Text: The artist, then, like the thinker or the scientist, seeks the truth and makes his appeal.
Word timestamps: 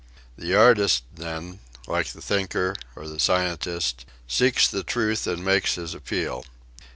The 0.35 0.55
artist, 0.55 1.03
then, 1.13 1.59
like 1.85 2.07
the 2.11 2.23
thinker 2.23 2.75
or 2.95 3.07
the 3.07 3.19
scientist, 3.19 4.03
seeks 4.27 4.67
the 4.67 4.81
truth 4.81 5.27
and 5.27 5.45
makes 5.45 5.75
his 5.75 5.93
appeal. 5.93 6.43